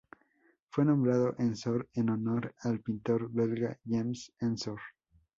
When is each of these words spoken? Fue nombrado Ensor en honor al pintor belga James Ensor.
Fue 0.71 0.83
nombrado 0.83 1.35
Ensor 1.37 1.87
en 1.93 2.09
honor 2.09 2.55
al 2.63 2.79
pintor 2.81 3.31
belga 3.31 3.77
James 3.85 4.31
Ensor. 4.39 4.79